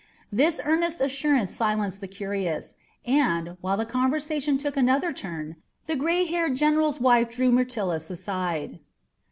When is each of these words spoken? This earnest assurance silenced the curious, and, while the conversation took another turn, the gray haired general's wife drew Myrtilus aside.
This 0.31 0.59
earnest 0.65 0.99
assurance 0.99 1.51
silenced 1.51 2.01
the 2.01 2.07
curious, 2.07 2.75
and, 3.05 3.55
while 3.61 3.77
the 3.77 3.85
conversation 3.85 4.57
took 4.57 4.75
another 4.75 5.13
turn, 5.13 5.57
the 5.85 5.95
gray 5.95 6.25
haired 6.25 6.55
general's 6.55 6.99
wife 6.99 7.29
drew 7.29 7.51
Myrtilus 7.51 8.09
aside. 8.09 8.79